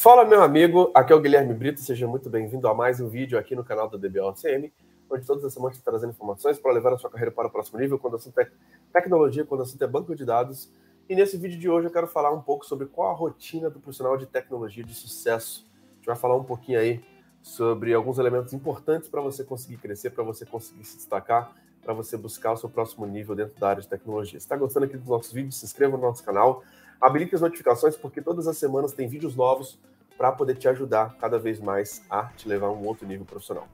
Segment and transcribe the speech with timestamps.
[0.00, 3.36] Fala, meu amigo, aqui é o Guilherme Brito, seja muito bem-vindo a mais um vídeo
[3.36, 4.72] aqui no canal da DBOCM,
[5.10, 7.98] onde todas as semanas trazendo informações para levar a sua carreira para o próximo nível,
[7.98, 8.48] quando o assunto é
[8.92, 10.70] tecnologia, quando o assunto é banco de dados.
[11.08, 13.80] E nesse vídeo de hoje eu quero falar um pouco sobre qual a rotina do
[13.80, 15.66] profissional de tecnologia de sucesso.
[15.90, 17.04] A gente vai falar um pouquinho aí
[17.42, 22.16] sobre alguns elementos importantes para você conseguir crescer, para você conseguir se destacar, para você
[22.16, 24.38] buscar o seu próximo nível dentro da área de tecnologia.
[24.38, 26.62] Se está gostando aqui dos nossos vídeos, se inscreva no nosso canal,
[27.00, 29.78] habilite as notificações, porque todas as semanas tem vídeos novos
[30.16, 33.68] para poder te ajudar cada vez mais a te levar a um outro nível profissional.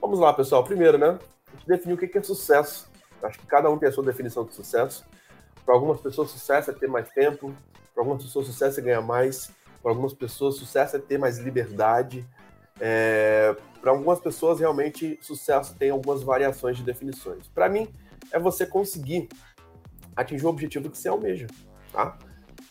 [0.00, 0.64] Vamos lá, pessoal.
[0.64, 1.18] Primeiro, né?
[1.48, 2.90] A gente definiu o que é sucesso.
[3.22, 5.04] Acho que cada um tem a sua definição de sucesso.
[5.64, 7.54] Para algumas pessoas, sucesso é ter mais tempo.
[7.94, 9.52] Para algumas pessoas, sucesso é ganhar mais.
[9.82, 12.26] Para algumas pessoas, sucesso é ter mais liberdade.
[12.80, 13.54] É...
[13.80, 17.46] Para algumas pessoas, realmente, sucesso tem algumas variações de definições.
[17.48, 17.88] Para mim,
[18.32, 19.28] é você conseguir
[20.16, 21.46] atingir o objetivo que você almeja,
[21.92, 22.18] tá?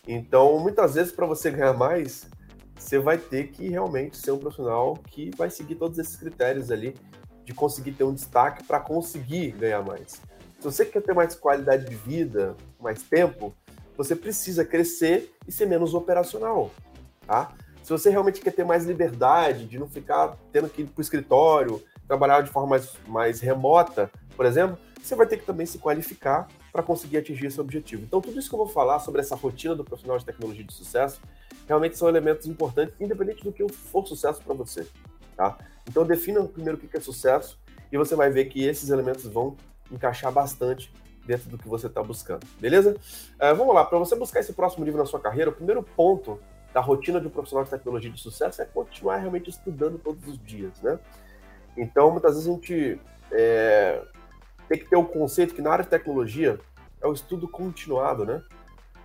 [0.07, 2.27] Então, muitas vezes, para você ganhar mais,
[2.75, 6.95] você vai ter que realmente ser um profissional que vai seguir todos esses critérios ali
[7.43, 10.13] de conseguir ter um destaque para conseguir ganhar mais.
[10.59, 13.53] Se você quer ter mais qualidade de vida, mais tempo,
[13.95, 16.71] você precisa crescer e ser menos operacional,
[17.25, 17.53] tá?
[17.83, 21.01] Se você realmente quer ter mais liberdade, de não ficar tendo que ir para o
[21.01, 25.77] escritório, trabalhar de forma mais, mais remota, por exemplo, você vai ter que também se
[25.77, 28.03] qualificar para conseguir atingir esse objetivo.
[28.03, 30.73] Então, tudo isso que eu vou falar sobre essa rotina do profissional de tecnologia de
[30.73, 31.21] sucesso
[31.67, 34.87] realmente são elementos importantes, independente do que for sucesso para você.
[35.35, 35.57] Tá?
[35.87, 37.59] Então, defina primeiro o que é sucesso
[37.91, 39.57] e você vai ver que esses elementos vão
[39.91, 40.91] encaixar bastante
[41.25, 42.95] dentro do que você está buscando, beleza?
[43.35, 46.39] Uh, vamos lá, para você buscar esse próximo nível na sua carreira, o primeiro ponto
[46.73, 50.43] da rotina de um profissional de tecnologia de sucesso é continuar realmente estudando todos os
[50.43, 50.97] dias, né?
[51.77, 52.99] Então, muitas vezes a gente
[53.31, 54.01] é,
[54.71, 56.57] tem que ter o conceito que na área de tecnologia
[57.01, 58.41] é o estudo continuado, né?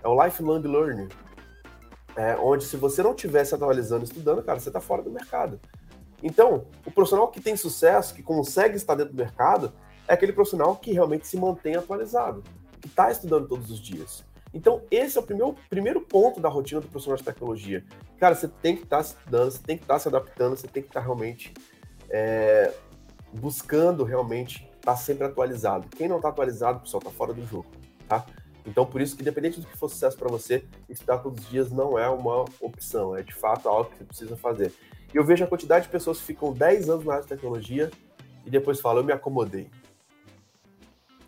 [0.01, 1.09] É o lifelong learning.
[2.15, 5.59] É, onde se você não estiver se atualizando, estudando, cara, você está fora do mercado.
[6.23, 9.73] Então, o profissional que tem sucesso, que consegue estar dentro do mercado,
[10.07, 12.45] é aquele profissional que realmente se mantém atualizado,
[12.79, 14.23] que está estudando todos os dias.
[14.53, 17.83] Então, esse é o primeiro, primeiro ponto da rotina do profissional de tecnologia.
[18.17, 20.67] Cara, você tem que estar tá estudando, você tem que estar tá se adaptando, você
[20.67, 21.53] tem que estar tá realmente
[22.09, 22.73] é,
[23.33, 25.87] buscando realmente estar sempre atualizado.
[25.89, 27.67] Quem não está atualizado, pessoal, está fora do jogo,
[28.07, 28.25] tá?
[28.65, 31.71] Então, por isso que, independente do que for sucesso para você, estudar todos os dias
[31.71, 34.73] não é uma opção, é de fato algo que você precisa fazer.
[35.13, 37.91] E eu vejo a quantidade de pessoas que ficam 10 anos na área de tecnologia
[38.45, 39.69] e depois falam, eu me acomodei.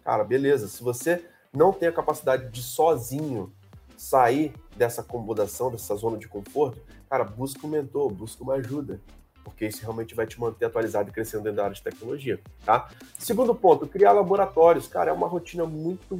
[0.03, 3.53] Cara, beleza, se você não tem a capacidade de sozinho
[3.95, 9.01] sair dessa acomodação, dessa zona de conforto, cara, busca um mentor, busca uma ajuda,
[9.43, 12.89] porque isso realmente vai te manter atualizado e crescendo dentro da área de tecnologia, tá?
[13.17, 16.19] Segundo ponto, criar laboratórios, cara, é uma rotina muito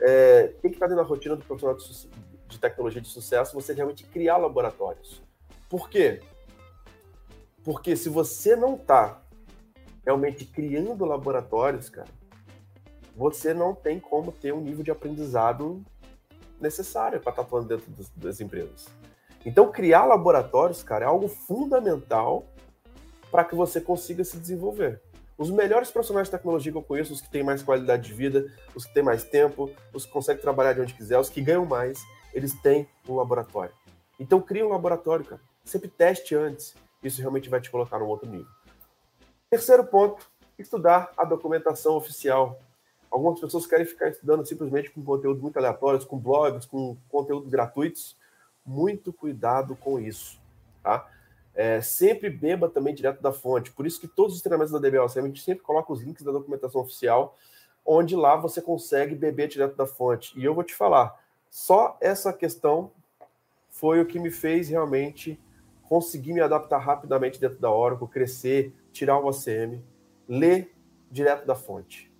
[0.00, 1.76] é, tem que estar dentro da rotina do profissional
[2.48, 5.22] de, tecnologia de sucesso você realmente criar laboratórios.
[5.68, 6.22] Por quê?
[7.64, 9.20] Porque se você não está
[10.04, 12.08] realmente criando laboratórios, cara,
[13.16, 15.82] você não tem como ter um nível de aprendizado
[16.60, 18.86] necessário para estar tá atuando dentro das, das empresas.
[19.44, 22.46] Então, criar laboratórios, cara, é algo fundamental
[23.30, 25.00] para que você consiga se desenvolver.
[25.36, 28.46] Os melhores profissionais de tecnologia que eu conheço, os que têm mais qualidade de vida,
[28.74, 31.66] os que têm mais tempo, os que conseguem trabalhar de onde quiser, os que ganham
[31.66, 32.00] mais,
[32.32, 33.74] eles têm um laboratório.
[34.18, 35.40] Então crie um laboratório, cara.
[35.64, 36.74] Sempre teste antes.
[37.02, 38.46] Isso realmente vai te colocar num outro nível.
[39.50, 40.24] Terceiro ponto,
[40.56, 42.58] estudar a documentação oficial.
[43.10, 48.16] Algumas pessoas querem ficar estudando simplesmente com conteúdos muito aleatórios, com blogs, com conteúdos gratuitos.
[48.64, 50.40] Muito cuidado com isso,
[50.82, 51.08] tá?
[51.54, 53.70] É, sempre beba também direto da fonte.
[53.70, 56.32] Por isso que todos os treinamentos da DBLCM, a gente sempre coloca os links da
[56.32, 57.36] documentação oficial,
[57.86, 60.38] onde lá você consegue beber direto da fonte.
[60.38, 61.20] E eu vou te falar,
[61.50, 62.90] só essa questão
[63.70, 65.38] foi o que me fez realmente
[65.82, 69.84] conseguir me adaptar rapidamente dentro da Oracle, crescer, tirar o ACM,
[70.28, 70.74] ler
[71.10, 72.12] direto da fonte.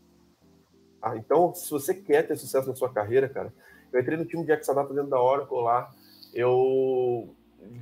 [1.00, 3.52] Ah, então, se você quer ter sucesso na sua carreira, cara,
[3.92, 5.90] eu entrei no time de Exadata dentro da Oracle lá,
[6.34, 7.34] eu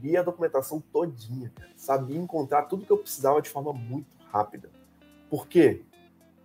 [0.03, 4.71] li a documentação todinha, sabia encontrar tudo que eu precisava de forma muito rápida.
[5.29, 5.83] Por quê?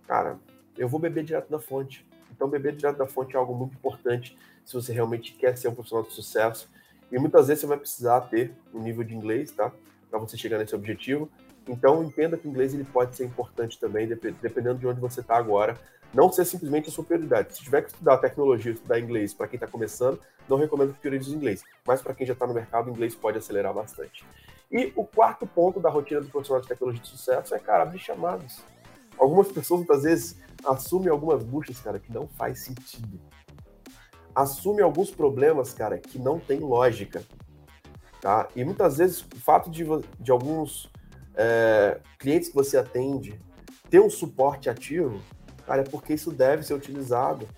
[0.06, 0.38] Cara,
[0.76, 2.06] eu vou beber direto da fonte.
[2.34, 5.74] Então, beber direto da fonte é algo muito importante se você realmente quer ser um
[5.74, 6.70] profissional de sucesso.
[7.10, 9.72] E muitas vezes você vai precisar ter um nível de inglês, tá?
[10.10, 11.28] Para você chegar nesse objetivo.
[11.68, 15.36] Então, entenda que o inglês ele pode ser importante também, dependendo de onde você está
[15.36, 15.78] agora.
[16.14, 17.54] Não ser simplesmente a sua prioridade.
[17.54, 20.18] Se tiver que estudar tecnologia, estudar inglês para quem está começando,
[20.48, 21.62] não recomendo que priorize o inglês.
[21.86, 24.24] Mas para quem já está no mercado, o inglês pode acelerar bastante.
[24.72, 27.98] E o quarto ponto da rotina do profissional de tecnologia de sucesso é, cara, abrir
[27.98, 28.62] chamadas.
[29.18, 33.20] Algumas pessoas, muitas vezes, assumem algumas buchas, cara, que não faz sentido.
[34.34, 37.22] Assumem alguns problemas, cara, que não tem lógica.
[38.20, 38.48] Tá?
[38.56, 39.84] E muitas vezes o fato de,
[40.18, 40.90] de alguns
[41.38, 43.40] é, clientes que você atende
[43.88, 45.22] ter um suporte ativo,
[45.64, 47.48] cara, é porque isso deve ser utilizado.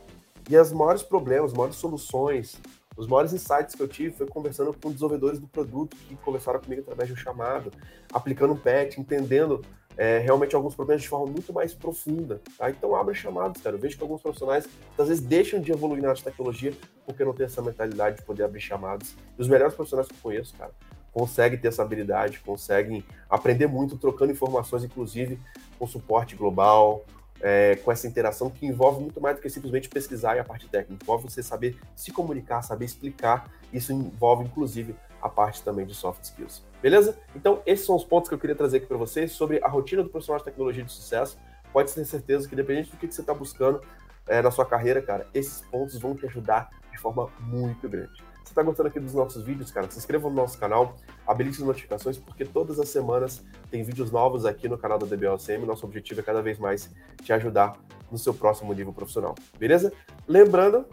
[0.48, 2.56] E os maiores problemas, as maiores soluções,
[2.96, 6.82] os maiores insights que eu tive foi conversando com desenvolvedores do produto que conversaram comigo
[6.82, 7.72] através de um chamado,
[8.12, 9.64] aplicando um patch, entendendo
[9.96, 12.40] é, realmente alguns problemas de forma muito mais profunda.
[12.58, 12.70] Tá?
[12.70, 13.76] Então abre chamados, cara.
[13.76, 14.68] Eu vejo que alguns profissionais
[14.98, 16.74] às vezes deixam de evoluir na tecnologia
[17.06, 19.14] porque não tem essa mentalidade de poder abrir chamados.
[19.38, 20.72] E os melhores profissionais que eu conheço, cara,
[21.12, 25.38] conseguem ter essa habilidade, conseguem aprender muito, trocando informações, inclusive
[25.78, 27.04] com suporte global,
[27.40, 30.68] é, com essa interação que envolve muito mais do que simplesmente pesquisar e a parte
[30.68, 31.02] técnica.
[31.02, 33.50] Envolve você saber se comunicar, saber explicar.
[33.72, 36.62] Isso envolve, inclusive, a parte também de soft skills.
[36.82, 37.18] Beleza?
[37.34, 40.02] Então, esses são os pontos que eu queria trazer aqui para vocês sobre a rotina
[40.02, 41.38] do profissional de tecnologia de sucesso.
[41.72, 43.80] Pode ter certeza que, independente do que você está buscando
[44.26, 48.29] é, na sua carreira, cara, esses pontos vão te ajudar de forma muito grande.
[48.44, 50.96] Se está gostando aqui dos nossos vídeos, cara, se inscreva no nosso canal,
[51.26, 55.64] habilite as notificações, porque todas as semanas tem vídeos novos aqui no canal da DBOCM.
[55.66, 56.90] Nosso objetivo é cada vez mais
[57.22, 57.78] te ajudar
[58.10, 59.34] no seu próximo nível profissional.
[59.58, 59.92] Beleza?
[60.26, 60.84] Lembrando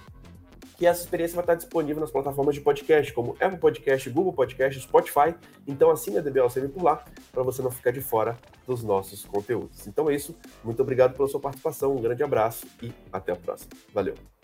[0.77, 4.79] que essa experiência vai estar disponível nas plataformas de podcast, como Apple Podcast, Google Podcast,
[4.79, 5.33] Spotify.
[5.67, 9.87] Então assine a DBLCM por lá, para você não ficar de fora dos nossos conteúdos.
[9.87, 10.35] Então é isso.
[10.63, 13.71] Muito obrigado pela sua participação, um grande abraço e até a próxima.
[13.91, 14.36] Valeu!